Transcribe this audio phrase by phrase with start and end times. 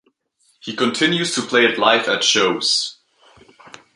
[0.61, 2.97] He continues to play it live at shows.